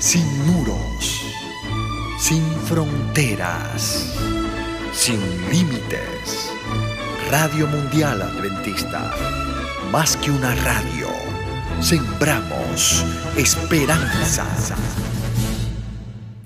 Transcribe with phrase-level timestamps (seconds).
[0.00, 1.26] sin muros,
[2.18, 4.16] sin fronteras,
[4.94, 6.50] sin límites.
[7.30, 9.14] Radio Mundial Adventista,
[9.92, 11.08] más que una radio,
[11.82, 13.04] sembramos
[13.36, 14.46] esperanza.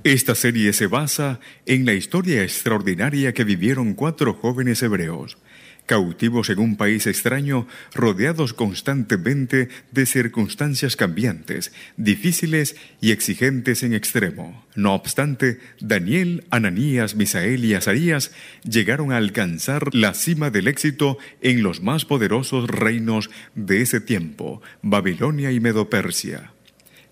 [0.03, 5.39] Esta serie se basa en la historia extraordinaria que vivieron cuatro jóvenes hebreos
[5.87, 14.65] cautivos en un país extraño, rodeados constantemente de circunstancias cambiantes, difíciles y exigentes en extremo.
[14.75, 18.33] No obstante, Daniel, Ananías, Misael y Azarías
[18.69, 24.63] llegaron a alcanzar la cima del éxito en los más poderosos reinos de ese tiempo,
[24.83, 26.53] Babilonia y Medopersia.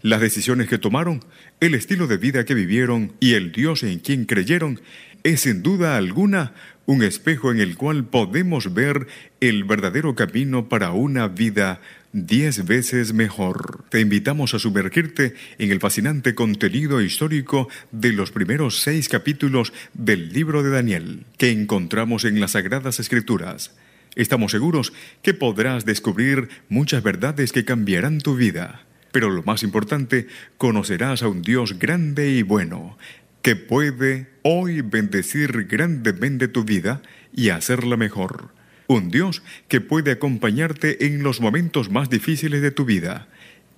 [0.02, 1.24] Las decisiones que tomaron,
[1.60, 4.80] el estilo de vida que vivieron y el Dios en quien creyeron
[5.24, 6.54] es sin duda alguna
[6.86, 9.06] un espejo en el cual podemos ver
[9.40, 11.80] el verdadero camino para una vida
[12.12, 13.84] diez veces mejor.
[13.88, 20.32] Te invitamos a sumergirte en el fascinante contenido histórico de los primeros seis capítulos del
[20.32, 23.74] libro de Daniel que encontramos en las Sagradas Escrituras.
[24.14, 28.82] Estamos seguros que podrás descubrir muchas verdades que cambiarán tu vida.
[29.10, 32.96] Pero lo más importante, conocerás a un Dios grande y bueno,
[33.42, 37.02] que puede hoy bendecir grandemente tu vida
[37.34, 38.50] y hacerla mejor.
[38.86, 43.28] Un Dios que puede acompañarte en los momentos más difíciles de tu vida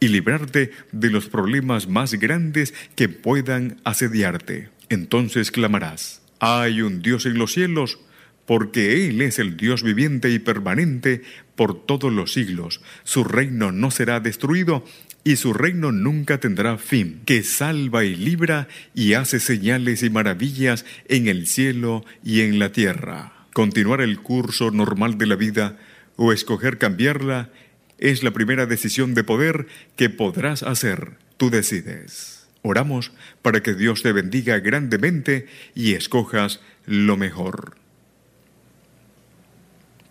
[0.00, 4.68] y librarte de los problemas más grandes que puedan asediarte.
[4.90, 7.98] Entonces clamarás, hay un Dios en los cielos,
[8.44, 11.22] porque Él es el Dios viviente y permanente
[11.56, 12.80] por todos los siglos.
[13.04, 14.84] Su reino no será destruido
[15.24, 20.84] y su reino nunca tendrá fin, que salva y libra y hace señales y maravillas
[21.08, 23.32] en el cielo y en la tierra.
[23.52, 25.78] Continuar el curso normal de la vida
[26.16, 27.50] o escoger cambiarla
[27.98, 29.66] es la primera decisión de poder
[29.96, 31.12] que podrás hacer.
[31.36, 32.46] Tú decides.
[32.62, 37.76] Oramos para que Dios te bendiga grandemente y escojas lo mejor.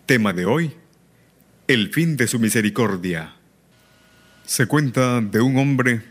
[0.06, 0.74] Tema de hoy,
[1.66, 3.34] el fin de su misericordia.
[4.44, 6.02] Se cuenta de un hombre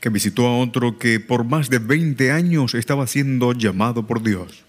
[0.00, 4.64] que visitó a otro que por más de 20 años estaba siendo llamado por Dios.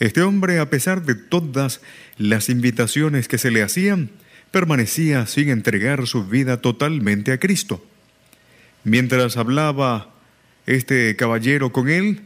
[0.00, 1.80] Este hombre, a pesar de todas
[2.16, 4.10] las invitaciones que se le hacían,
[4.50, 7.84] permanecía sin entregar su vida totalmente a Cristo.
[8.82, 10.12] Mientras hablaba
[10.66, 12.22] este caballero con él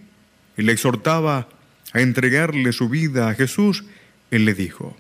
[0.57, 1.49] y le exhortaba
[1.93, 3.85] a entregarle su vida a Jesús,
[4.31, 4.97] él le dijo,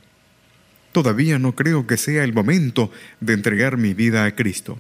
[0.93, 4.79] Todavía no creo que sea el momento de entregar mi vida a Cristo.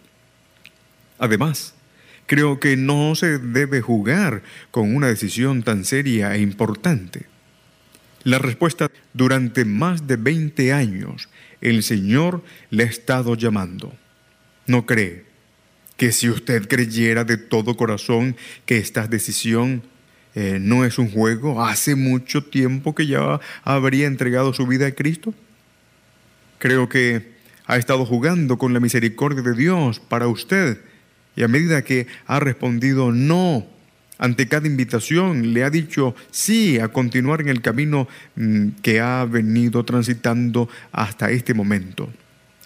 [1.19, 1.75] Además,
[2.27, 7.27] creo que no se debe jugar con una decisión tan seria e importante.
[8.25, 11.29] La respuesta, durante más de 20 años,
[11.61, 13.93] el Señor le ha estado llamando.
[14.67, 15.25] ¿No cree
[15.97, 18.37] que si usted creyera de todo corazón
[18.67, 19.83] que esta decisión
[20.35, 24.93] eh, no es un juego, hace mucho tiempo que ya habría entregado su vida a
[24.93, 25.35] Cristo?
[26.63, 27.33] Creo que
[27.67, 30.79] ha estado jugando con la misericordia de Dios para usted
[31.35, 33.67] y a medida que ha respondido no
[34.17, 38.07] ante cada invitación, le ha dicho sí a continuar en el camino
[38.37, 42.09] mm, que ha venido transitando hasta este momento.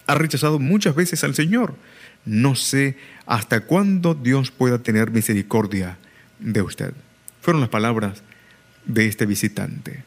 [0.05, 1.73] Ha rechazado muchas veces al Señor.
[2.23, 5.97] No sé hasta cuándo Dios pueda tener misericordia
[6.37, 6.93] de usted.
[7.41, 8.21] Fueron las palabras
[8.85, 10.03] de este visitante.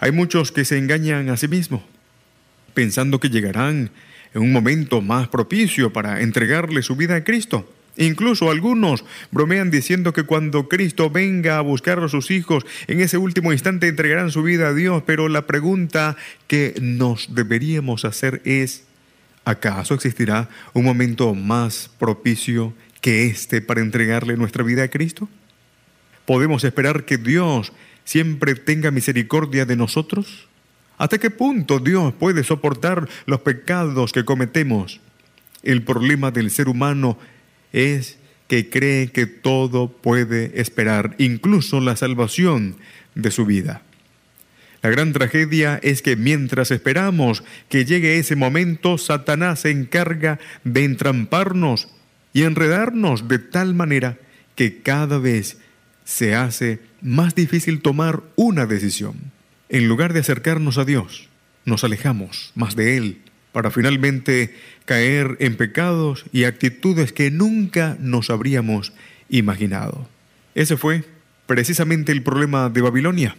[0.00, 1.82] Hay muchos que se engañan a sí mismos
[2.78, 3.90] pensando que llegarán
[4.32, 7.68] en un momento más propicio para entregarle su vida a Cristo.
[7.96, 13.18] Incluso algunos bromean diciendo que cuando Cristo venga a buscar a sus hijos, en ese
[13.18, 18.84] último instante entregarán su vida a Dios, pero la pregunta que nos deberíamos hacer es,
[19.44, 25.28] ¿acaso existirá un momento más propicio que este para entregarle nuestra vida a Cristo?
[26.26, 27.72] ¿Podemos esperar que Dios
[28.04, 30.47] siempre tenga misericordia de nosotros?
[30.98, 35.00] ¿Hasta qué punto Dios puede soportar los pecados que cometemos?
[35.62, 37.18] El problema del ser humano
[37.72, 42.76] es que cree que todo puede esperar, incluso la salvación
[43.14, 43.82] de su vida.
[44.82, 50.84] La gran tragedia es que mientras esperamos que llegue ese momento, Satanás se encarga de
[50.84, 51.88] entramparnos
[52.32, 54.18] y enredarnos de tal manera
[54.54, 55.58] que cada vez
[56.04, 59.37] se hace más difícil tomar una decisión.
[59.70, 61.28] En lugar de acercarnos a Dios,
[61.66, 63.18] nos alejamos más de Él
[63.52, 64.54] para finalmente
[64.86, 68.92] caer en pecados y actitudes que nunca nos habríamos
[69.28, 70.08] imaginado.
[70.54, 71.04] Ese fue
[71.46, 73.36] precisamente el problema de Babilonia.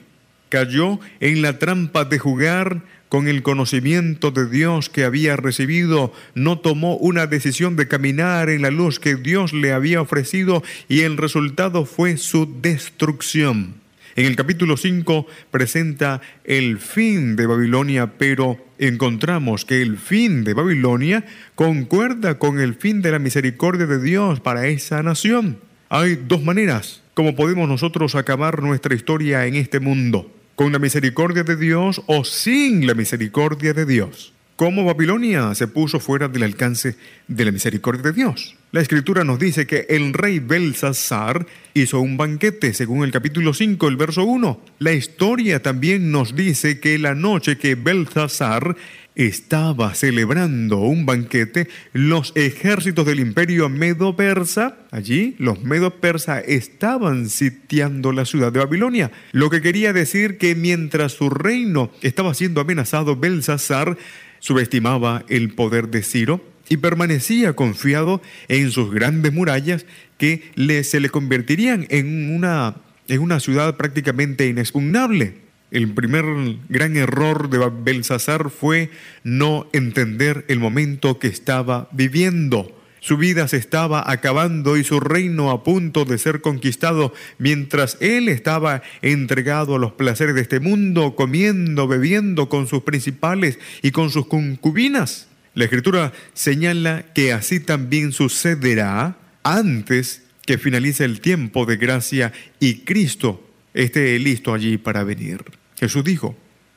[0.50, 6.60] Cayó en la trampa de jugar con el conocimiento de Dios que había recibido, no
[6.60, 11.18] tomó una decisión de caminar en la luz que Dios le había ofrecido y el
[11.18, 13.76] resultado fue su destrucción.
[14.20, 20.54] En el capítulo 5 presenta el fin de Babilonia, pero encontramos que el fin de
[20.54, 21.24] Babilonia
[21.56, 25.60] concuerda con el fin de la misericordia de Dios para esa nación.
[25.88, 31.46] Hay dos maneras como podemos nosotros acabar nuestra historia en este mundo con la misericordia
[31.46, 34.34] de Dios o sin la misericordia de Dios.
[34.60, 36.98] ¿Cómo Babilonia se puso fuera del alcance
[37.30, 38.58] de la misericordia de Dios?
[38.74, 43.88] La escritura nos dice que el rey Belsasar hizo un banquete, según el capítulo 5,
[43.88, 44.62] el verso 1.
[44.80, 48.76] La historia también nos dice que la noche que Belsasar
[49.16, 58.26] estaba celebrando un banquete, los ejércitos del imperio medo-persa, allí los medo-persa estaban sitiando la
[58.26, 63.98] ciudad de Babilonia, lo que quería decir que mientras su reino estaba siendo amenazado, Belsasar
[64.40, 69.86] subestimaba el poder de Ciro y permanecía confiado en sus grandes murallas
[70.18, 72.76] que le, se le convertirían en una,
[73.08, 75.36] en una ciudad prácticamente inexpugnable.
[75.72, 76.26] El primer
[76.68, 78.90] gran error de Belsasar fue
[79.24, 82.79] no entender el momento que estaba viviendo.
[83.00, 88.30] Su vida se estaba acabando y su reino a punto de ser conquistado mientras él
[88.30, 94.10] estaba entregado a los placeres de este mundo, comiendo, bebiendo con sus principales y con
[94.10, 95.28] sus concubinas.
[95.56, 102.80] La escritura señala que así también sucederá antes que finalice el tiempo de gracia y
[102.80, 105.44] Cristo esté listo allí para venir.
[105.78, 106.36] Jesús dijo,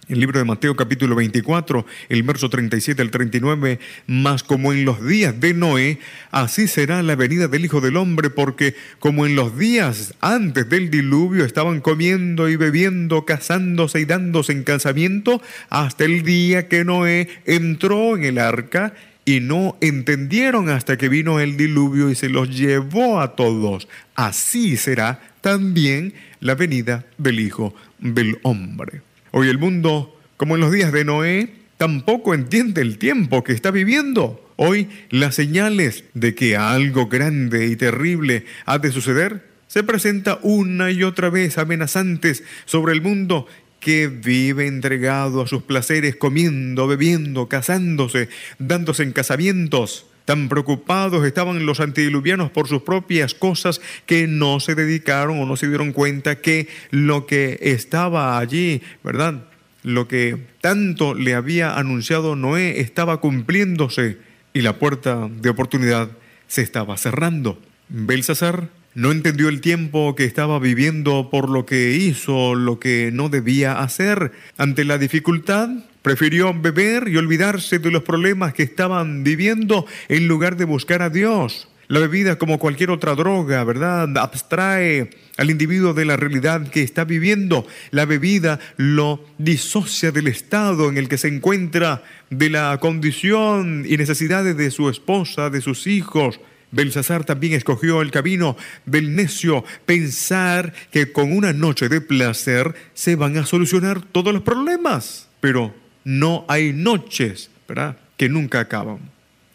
[0.09, 5.05] el libro de Mateo capítulo 24, el verso 37 al 39, mas como en los
[5.07, 6.01] días de Noé,
[6.31, 10.91] así será la venida del Hijo del Hombre, porque como en los días antes del
[10.91, 15.41] diluvio estaban comiendo y bebiendo, casándose y dándose en casamiento,
[15.71, 18.95] hasta el día que Noé entró en el arca,
[19.25, 23.87] y no entendieron hasta que vino el diluvio y se los llevó a todos.
[24.17, 29.03] Así será también la venida del Hijo del Hombre.
[29.35, 33.71] Hoy el mundo, como en los días de Noé, tampoco entiende el tiempo que está
[33.71, 34.47] viviendo.
[34.57, 40.91] Hoy las señales de que algo grande y terrible ha de suceder se presenta una
[40.91, 43.47] y otra vez amenazantes sobre el mundo
[43.81, 50.12] que vive entregado a sus placeres, comiendo, bebiendo, casándose, dándose en casamientos.
[50.25, 55.57] Tan preocupados estaban los antediluvianos por sus propias cosas que no se dedicaron o no
[55.57, 59.45] se dieron cuenta que lo que estaba allí, ¿verdad?
[59.83, 64.19] Lo que tanto le había anunciado Noé estaba cumpliéndose
[64.55, 66.11] y la puerta de oportunidad
[66.47, 67.61] se estaba cerrando.
[67.89, 73.29] Belsasar no entendió el tiempo que estaba viviendo por lo que hizo lo que no
[73.29, 74.33] debía hacer.
[74.59, 75.71] Ante la dificultad,
[76.03, 81.11] prefirió beber y olvidarse de los problemas que estaban viviendo en lugar de buscar a
[81.11, 81.69] Dios.
[81.89, 84.17] La bebida, como cualquier otra droga, ¿verdad?
[84.17, 87.67] Abstrae al individuo de la realidad que está viviendo.
[87.91, 93.97] La bebida lo disocia del estado en el que se encuentra, de la condición y
[93.97, 96.41] necesidades de su esposa, de sus hijos,
[96.73, 98.57] Belsasar también escogió el camino
[98.87, 104.43] del necio, pensar que con una noche de placer se van a solucionar todos los
[104.43, 105.29] problemas.
[105.41, 108.99] Pero no hay noches, ¿verdad?, que nunca acaban.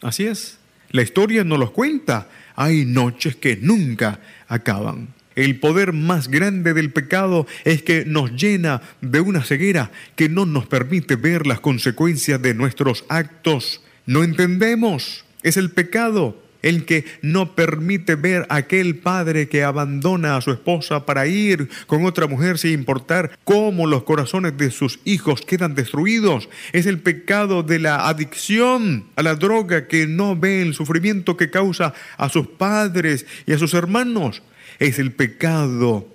[0.02, 0.58] Así es.
[0.90, 2.28] La historia no los cuenta.
[2.56, 5.08] Hay noches que nunca acaban.
[5.34, 10.46] El poder más grande del pecado es que nos llena de una ceguera que no
[10.46, 13.82] nos permite ver las consecuencias de nuestros actos.
[14.04, 15.24] No entendemos.
[15.42, 20.50] Es el pecado el que no permite ver a aquel padre que abandona a su
[20.50, 25.74] esposa para ir con otra mujer sin importar cómo los corazones de sus hijos quedan
[25.74, 26.48] destruidos.
[26.72, 31.50] Es el pecado de la adicción a la droga que no ve el sufrimiento que
[31.50, 34.42] causa a sus padres y a sus hermanos.
[34.78, 36.08] Es el pecado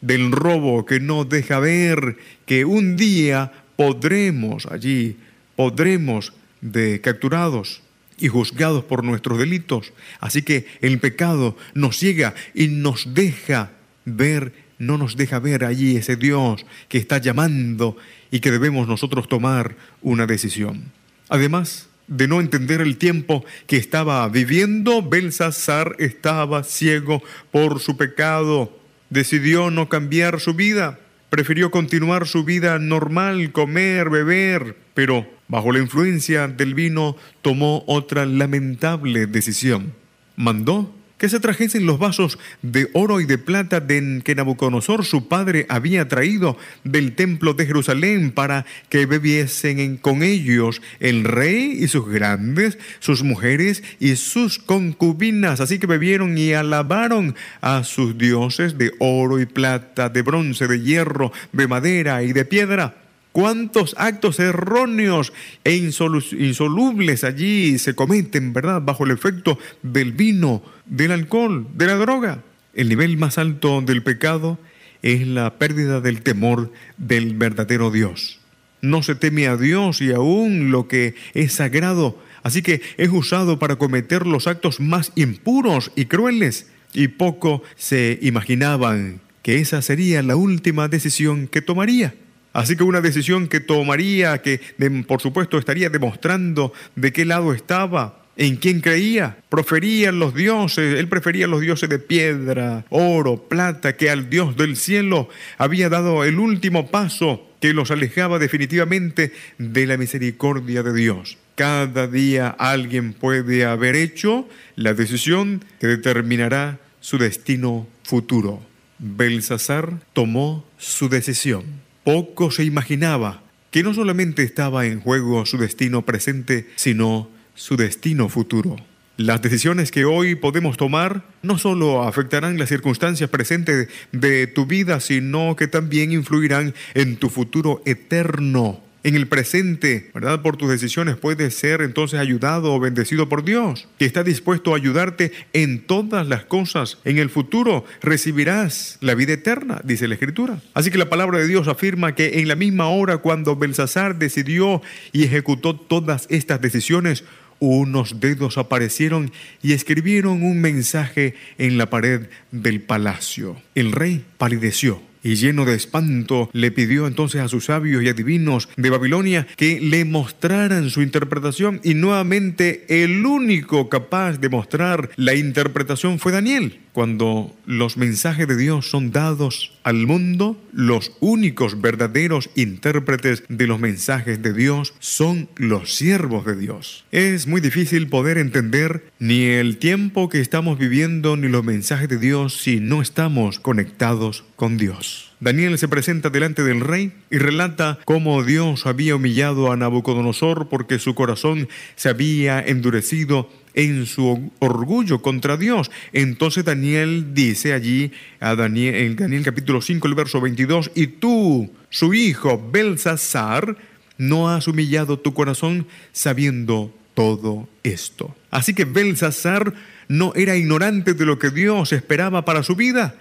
[0.00, 5.16] del robo que no deja ver que un día podremos allí,
[5.56, 7.82] podremos de capturados
[8.18, 9.92] y juzgados por nuestros delitos.
[10.20, 13.72] Así que el pecado nos ciega y nos deja
[14.04, 17.96] ver, no nos deja ver allí ese Dios que está llamando
[18.30, 20.92] y que debemos nosotros tomar una decisión.
[21.28, 28.78] Además de no entender el tiempo que estaba viviendo, Belsasar estaba ciego por su pecado.
[29.10, 30.98] Decidió no cambiar su vida,
[31.30, 38.26] prefirió continuar su vida normal, comer, beber, pero bajo la influencia del vino tomó otra
[38.26, 39.92] lamentable decisión.
[40.36, 45.28] Mandó que se trajesen los vasos de oro y de plata de que Nabucodonosor su
[45.28, 51.88] padre había traído del templo de Jerusalén para que bebiesen con ellos el rey y
[51.88, 55.60] sus grandes, sus mujeres y sus concubinas.
[55.60, 60.80] Así que bebieron y alabaron a sus dioses de oro y plata, de bronce, de
[60.80, 63.05] hierro, de madera y de piedra
[63.36, 68.80] cuántos actos erróneos e insolubles allí se cometen, ¿verdad?
[68.80, 72.42] Bajo el efecto del vino, del alcohol, de la droga.
[72.72, 74.58] El nivel más alto del pecado
[75.02, 78.40] es la pérdida del temor del verdadero Dios.
[78.80, 83.58] No se teme a Dios y aún lo que es sagrado, así que es usado
[83.58, 86.70] para cometer los actos más impuros y crueles.
[86.94, 92.14] Y poco se imaginaban que esa sería la última decisión que tomaría.
[92.56, 94.62] Así que una decisión que tomaría, que
[95.06, 99.36] por supuesto estaría demostrando de qué lado estaba, en quién creía.
[99.50, 104.76] Proferían los dioses, él prefería los dioses de piedra, oro, plata, que al Dios del
[104.76, 111.36] cielo había dado el último paso que los alejaba definitivamente de la misericordia de Dios.
[111.56, 118.62] Cada día alguien puede haber hecho la decisión que determinará su destino futuro.
[118.98, 121.85] Belsasar tomó su decisión.
[122.06, 128.28] Poco se imaginaba que no solamente estaba en juego su destino presente, sino su destino
[128.28, 128.76] futuro.
[129.16, 135.00] Las decisiones que hoy podemos tomar no solo afectarán las circunstancias presentes de tu vida,
[135.00, 140.42] sino que también influirán en tu futuro eterno en el presente, ¿verdad?
[140.42, 144.76] Por tus decisiones puedes ser entonces ayudado o bendecido por Dios, que está dispuesto a
[144.76, 146.98] ayudarte en todas las cosas.
[147.04, 150.60] En el futuro recibirás la vida eterna, dice la Escritura.
[150.74, 154.82] Así que la palabra de Dios afirma que en la misma hora cuando Belsasar decidió
[155.12, 157.22] y ejecutó todas estas decisiones,
[157.60, 159.30] unos dedos aparecieron
[159.62, 163.56] y escribieron un mensaje en la pared del palacio.
[163.76, 168.68] El rey palideció y lleno de espanto le pidió entonces a sus sabios y adivinos
[168.76, 175.34] de Babilonia que le mostraran su interpretación y nuevamente el único capaz de mostrar la
[175.34, 176.78] interpretación fue Daniel.
[176.92, 183.78] Cuando los mensajes de Dios son dados al mundo, los únicos verdaderos intérpretes de los
[183.78, 187.04] mensajes de Dios son los siervos de Dios.
[187.12, 192.18] Es muy difícil poder entender ni el tiempo que estamos viviendo ni los mensajes de
[192.18, 195.25] Dios si no estamos conectados con Dios.
[195.38, 200.98] Daniel se presenta delante del rey y relata cómo Dios había humillado a Nabucodonosor porque
[200.98, 205.90] su corazón se había endurecido en su orgullo contra Dios.
[206.14, 211.70] Entonces Daniel dice allí a Daniel, en Daniel capítulo 5, el verso 22, y tú,
[211.90, 213.76] su hijo Belsasar,
[214.18, 218.34] no has humillado tu corazón sabiendo todo esto.
[218.50, 219.74] Así que Belsasar
[220.08, 223.14] no era ignorante de lo que Dios esperaba para su vida.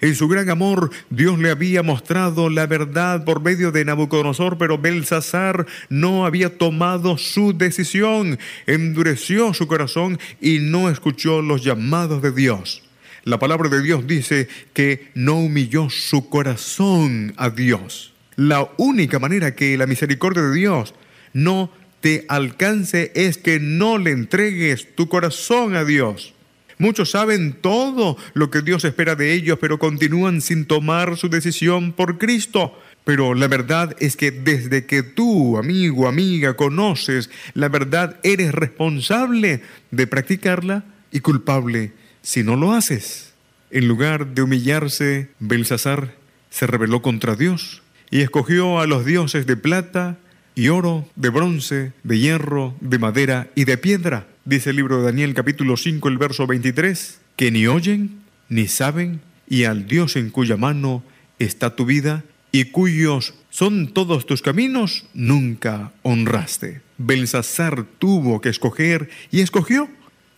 [0.00, 4.78] En su gran amor, Dios le había mostrado la verdad por medio de Nabucodonosor, pero
[4.78, 12.32] Belsasar no había tomado su decisión, endureció su corazón y no escuchó los llamados de
[12.32, 12.82] Dios.
[13.24, 18.14] La palabra de Dios dice que no humilló su corazón a Dios.
[18.36, 20.94] La única manera que la misericordia de Dios
[21.34, 26.32] no te alcance es que no le entregues tu corazón a Dios.
[26.80, 31.92] Muchos saben todo lo que Dios espera de ellos, pero continúan sin tomar su decisión
[31.92, 32.72] por Cristo.
[33.04, 39.60] Pero la verdad es que desde que tú, amigo, amiga, conoces la verdad, eres responsable
[39.90, 43.34] de practicarla y culpable si no lo haces.
[43.70, 46.14] En lugar de humillarse, Belsasar
[46.48, 50.16] se rebeló contra Dios y escogió a los dioses de plata
[50.54, 55.04] y oro, de bronce, de hierro, de madera y de piedra dice el libro de
[55.04, 60.30] Daniel capítulo 5, el verso 23, que ni oyen ni saben, y al Dios en
[60.30, 61.04] cuya mano
[61.38, 66.80] está tu vida, y cuyos son todos tus caminos, nunca honraste.
[66.98, 69.88] Belsasar tuvo que escoger y escogió.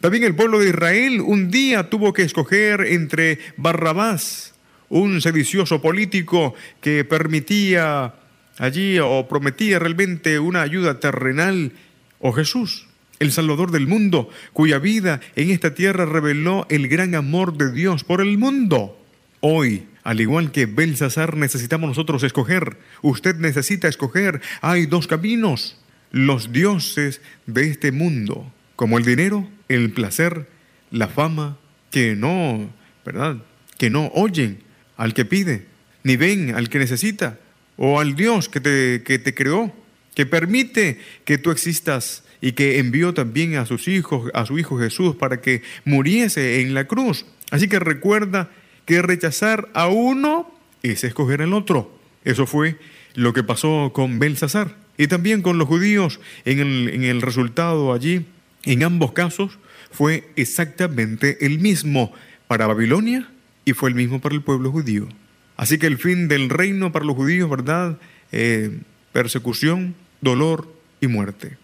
[0.03, 4.53] También el pueblo de Israel un día tuvo que escoger entre Barrabás,
[4.91, 8.15] un sedicioso político que permitía
[8.59, 11.73] allí o prometía realmente una ayuda terrenal,
[12.19, 12.89] o Jesús,
[13.19, 18.05] el Salvador del mundo, cuya vida en esta tierra reveló el gran amor de Dios
[18.05, 18.99] por el mundo.
[19.41, 22.79] Hoy, al igual que Belsasar, necesitamos nosotros escoger.
[23.03, 24.41] Usted necesita escoger.
[24.61, 25.79] Hay dos caminos.
[26.11, 30.47] Los dioses de este mundo, como el dinero, el placer,
[30.91, 31.59] la fama,
[31.91, 32.71] que no,
[33.05, 33.39] ¿verdad?
[33.79, 34.59] Que no oyen
[34.97, 35.67] al que pide,
[36.03, 37.39] ni ven al que necesita,
[37.77, 39.75] o al Dios que te, que te creó,
[40.15, 44.79] que permite que tú existas y que envió también a sus hijos, a su hijo
[44.79, 47.25] Jesús para que muriese en la cruz.
[47.51, 48.51] Así que recuerda
[48.85, 51.97] que rechazar a uno es escoger al otro.
[52.25, 52.77] Eso fue
[53.15, 57.95] lo que pasó con Belsasar y también con los judíos en el, en el resultado
[57.95, 58.27] allí.
[58.65, 59.59] En ambos casos
[59.93, 62.13] fue exactamente el mismo
[62.49, 63.31] para Babilonia
[63.65, 65.09] y fue el mismo para el pueblo judío.
[65.57, 67.99] Así que el fin del reino para los judíos, ¿verdad?
[68.33, 68.81] Eh,
[69.13, 70.67] persecución, dolor
[71.01, 71.62] y muerte.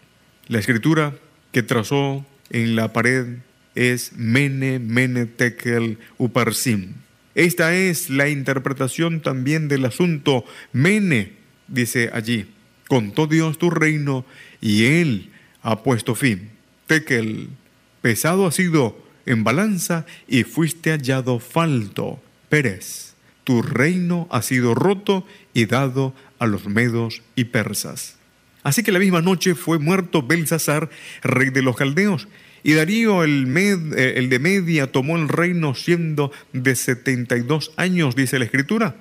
[0.49, 1.13] La escritura
[1.51, 3.37] que trazó en la pared
[3.75, 6.95] es Mene, Mene, Tekel, Uparsim.
[7.35, 10.43] Esta es la interpretación también del asunto.
[10.73, 11.33] Mene,
[11.67, 12.47] dice allí,
[12.87, 14.25] contó Dios tu reino
[14.59, 15.29] y Él
[15.61, 16.49] ha puesto fin.
[16.87, 17.49] Tekel,
[18.01, 22.19] pesado ha sido en balanza y fuiste hallado falto.
[22.49, 23.13] Pérez,
[23.43, 28.18] tu reino ha sido roto y dado a los medos y persas.
[28.63, 30.89] Así que la misma noche fue muerto Belsasar,
[31.23, 32.27] rey de los caldeos,
[32.63, 38.37] y Darío el, eh, el de Media tomó el reino siendo de 72 años, dice
[38.37, 38.95] la escritura.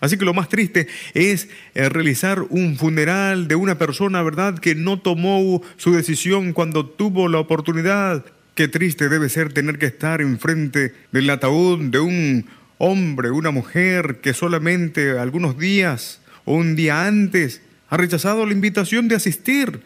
[0.00, 4.74] Así que lo más triste es eh, realizar un funeral de una persona, ¿verdad?, que
[4.74, 8.24] no tomó su decisión cuando tuvo la oportunidad.
[8.54, 12.46] Qué triste debe ser tener que estar enfrente del ataúd de un
[12.78, 19.08] hombre, una mujer que solamente algunos días o un día antes ha rechazado la invitación
[19.08, 19.82] de asistir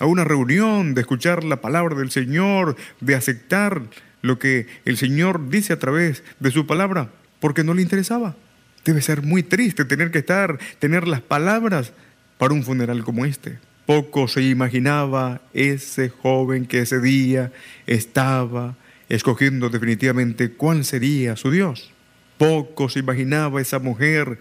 [0.00, 3.82] a una reunión, de escuchar la palabra del Señor, de aceptar
[4.22, 8.36] lo que el Señor dice a través de su palabra, porque no le interesaba.
[8.84, 11.92] Debe ser muy triste tener que estar, tener las palabras
[12.38, 13.58] para un funeral como este.
[13.86, 17.52] Poco se imaginaba ese joven que ese día
[17.86, 18.76] estaba
[19.08, 21.92] escogiendo definitivamente cuál sería su Dios.
[22.38, 24.38] Poco se imaginaba esa mujer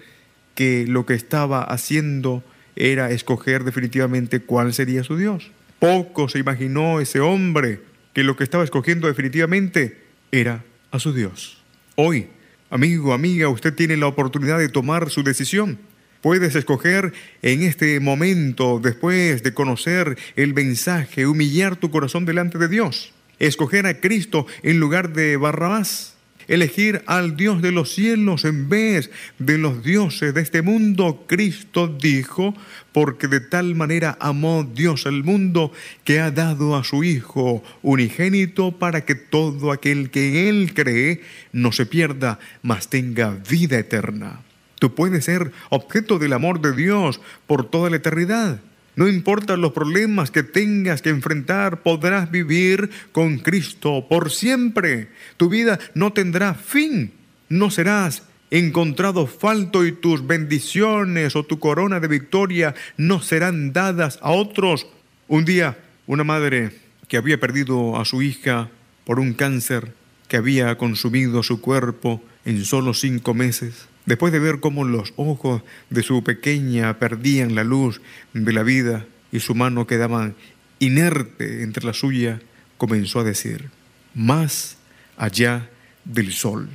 [0.55, 2.43] que lo que estaba haciendo
[2.75, 5.51] era escoger definitivamente cuál sería su Dios.
[5.79, 7.81] Poco se imaginó ese hombre
[8.13, 11.61] que lo que estaba escogiendo definitivamente era a su Dios.
[11.95, 12.27] Hoy,
[12.69, 15.79] amigo, amiga, usted tiene la oportunidad de tomar su decisión.
[16.21, 22.67] Puedes escoger en este momento, después de conocer el mensaje, humillar tu corazón delante de
[22.67, 23.11] Dios.
[23.39, 26.10] Escoger a Cristo en lugar de Barrabás
[26.51, 31.87] elegir al Dios de los cielos en vez de los dioses de este mundo, Cristo
[31.87, 32.53] dijo,
[32.91, 35.71] porque de tal manera amó Dios al mundo
[36.03, 41.21] que ha dado a su Hijo unigénito para que todo aquel que en Él cree
[41.53, 44.41] no se pierda, mas tenga vida eterna.
[44.77, 48.59] Tú puedes ser objeto del amor de Dios por toda la eternidad.
[49.01, 55.09] No importa los problemas que tengas que enfrentar, podrás vivir con Cristo por siempre.
[55.37, 57.11] Tu vida no tendrá fin.
[57.49, 64.19] No serás encontrado falto y tus bendiciones o tu corona de victoria no serán dadas
[64.21, 64.85] a otros.
[65.27, 66.69] Un día, una madre
[67.07, 68.69] que había perdido a su hija
[69.03, 69.95] por un cáncer
[70.27, 75.61] que había consumido su cuerpo en solo cinco meses, Después de ver cómo los ojos
[75.89, 78.01] de su pequeña perdían la luz
[78.33, 80.33] de la vida y su mano quedaba
[80.79, 82.41] inerte entre la suya,
[82.77, 83.69] comenzó a decir,
[84.15, 84.77] más
[85.17, 85.69] allá
[86.03, 86.67] del sol,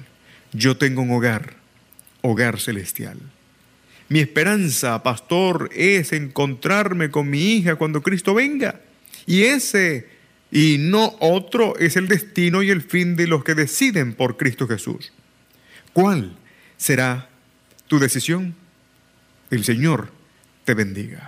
[0.52, 1.56] yo tengo un hogar,
[2.22, 3.18] hogar celestial.
[4.08, 8.80] Mi esperanza, pastor, es encontrarme con mi hija cuando Cristo venga.
[9.26, 10.06] Y ese
[10.52, 14.68] y no otro es el destino y el fin de los que deciden por Cristo
[14.68, 15.12] Jesús.
[15.92, 16.36] ¿Cuál
[16.76, 17.28] será
[17.86, 18.54] tu decisión.
[19.50, 20.10] El Señor
[20.64, 21.24] te bendiga.